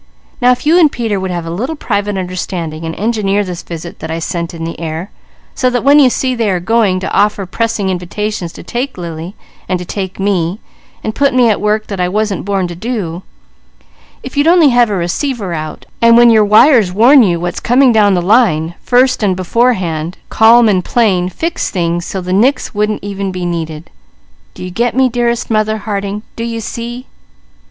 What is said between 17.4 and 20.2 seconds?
coming down the line, first and beforehand,